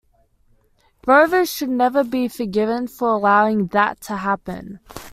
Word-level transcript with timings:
Rovers 1.05 1.53
should 1.53 1.69
never 1.69 2.03
be 2.03 2.27
forgiven 2.27 2.87
for 2.87 3.09
allowing 3.09 3.67
that 3.67 4.01
to 4.01 4.15
happen. 4.15 4.79